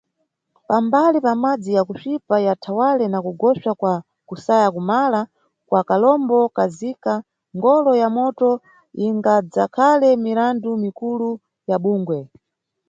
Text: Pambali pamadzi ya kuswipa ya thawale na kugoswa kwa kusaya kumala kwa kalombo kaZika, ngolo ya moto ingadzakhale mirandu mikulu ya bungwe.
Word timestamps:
Pambali 0.67 1.19
pamadzi 1.25 1.71
ya 1.77 1.83
kuswipa 1.87 2.35
ya 2.47 2.53
thawale 2.63 3.05
na 3.09 3.19
kugoswa 3.25 3.71
kwa 3.79 3.93
kusaya 4.27 4.67
kumala 4.75 5.21
kwa 5.67 5.81
kalombo 5.89 6.39
kaZika, 6.55 7.13
ngolo 7.57 7.91
ya 8.01 8.09
moto 8.17 8.49
ingadzakhale 9.05 10.09
mirandu 10.23 10.69
mikulu 10.83 11.29
ya 11.69 11.77
bungwe. 11.83 12.19